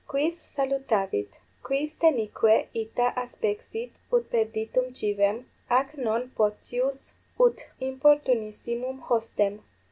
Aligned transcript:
quis 0.07 0.35
salutavit? 0.35 1.27
quis 1.61 1.95
denique 1.97 2.67
ita 2.73 3.13
aspexit 3.15 3.91
ut 4.11 4.27
perditum 4.31 4.91
civem, 4.95 5.45
ac 5.69 5.95
non 5.95 6.27
potius 6.35 7.13
ut 7.37 7.69
importunissimum 7.79 8.97
hostem? 9.01 9.59